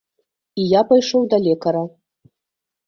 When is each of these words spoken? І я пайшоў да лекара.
І 0.63 0.65
я 0.71 0.81
пайшоў 0.93 1.21
да 1.35 1.41
лекара. 1.49 1.87